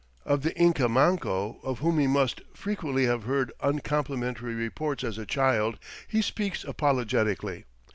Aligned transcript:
Of 0.25 0.41
the 0.41 0.57
Inca 0.57 0.89
Manco, 0.89 1.59
of 1.61 1.77
whom 1.77 1.99
he 1.99 2.07
must 2.07 2.41
frequently 2.55 3.05
have 3.05 3.25
heard 3.25 3.53
uncomplimentary 3.61 4.55
reports 4.55 5.03
as 5.03 5.19
a 5.19 5.27
child, 5.27 5.77
he 6.07 6.23
speaks 6.23 6.63
apologetically. 6.63 7.65